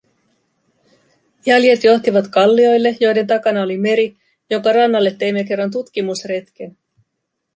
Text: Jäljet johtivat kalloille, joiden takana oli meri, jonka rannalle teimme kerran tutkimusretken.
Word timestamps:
Jäljet 1.45 1.83
johtivat 1.83 2.27
kalloille, 2.27 2.97
joiden 2.99 3.27
takana 3.27 3.61
oli 3.61 3.77
meri, 3.77 4.17
jonka 4.49 4.73
rannalle 4.73 5.11
teimme 5.11 5.43
kerran 5.43 5.71
tutkimusretken. 5.71 6.77